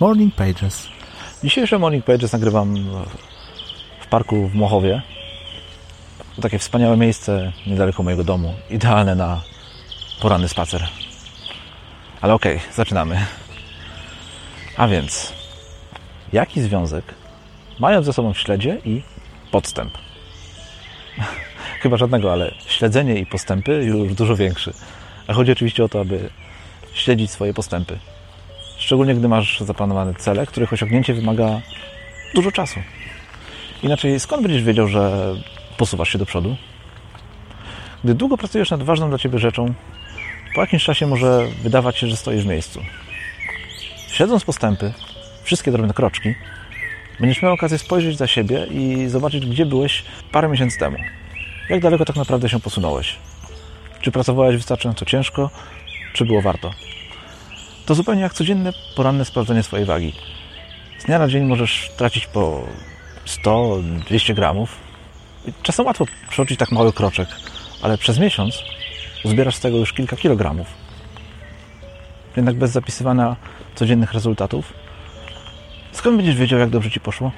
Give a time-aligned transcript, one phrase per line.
[0.00, 0.88] Morning Pages.
[1.44, 2.74] Dzisiejsze Morning Pages nagrywam
[4.00, 5.02] w parku w Mochowie.
[6.36, 8.54] To takie wspaniałe miejsce niedaleko mojego domu.
[8.70, 9.42] Idealne na
[10.20, 10.88] poranny spacer.
[12.20, 13.26] Ale okej, okay, zaczynamy.
[14.76, 15.32] A więc,
[16.32, 17.14] jaki związek
[17.78, 19.02] mają ze sobą śledzie i
[19.50, 19.92] podstęp?
[21.82, 24.72] Chyba żadnego, ale śledzenie i postępy już dużo większy.
[25.26, 26.30] A chodzi oczywiście o to, aby
[26.92, 27.98] śledzić swoje postępy.
[28.88, 31.60] Szczególnie gdy masz zaplanowane cele, których osiągnięcie wymaga
[32.34, 32.80] dużo czasu.
[33.82, 35.34] Inaczej skąd będziesz wiedział, że
[35.76, 36.56] posuwasz się do przodu?
[38.04, 39.74] Gdy długo pracujesz nad ważną dla Ciebie rzeczą,
[40.54, 42.82] po jakimś czasie może wydawać się, że stoisz w miejscu.
[44.12, 44.92] Śledząc postępy,
[45.42, 46.34] wszystkie drobne kroczki,
[47.20, 50.96] będziesz miał okazję spojrzeć za siebie i zobaczyć, gdzie byłeś parę miesięcy temu.
[51.68, 53.16] Jak daleko tak naprawdę się posunąłeś?
[54.00, 55.50] Czy pracowałeś wystarczająco ciężko,
[56.12, 56.87] czy było warto?
[57.88, 60.12] To zupełnie jak codzienne poranne sprawdzenie swojej wagi.
[60.98, 62.62] Z dnia na dzień możesz tracić po
[63.26, 64.76] 100-200 gramów.
[65.62, 67.28] Czasem łatwo przeoczyć tak mały kroczek,
[67.82, 68.62] ale przez miesiąc
[69.24, 70.66] uzbierasz z tego już kilka kilogramów.
[72.36, 73.36] Jednak bez zapisywania
[73.74, 74.72] codziennych rezultatów,
[75.92, 77.32] skąd będziesz wiedział, jak dobrze Ci poszło?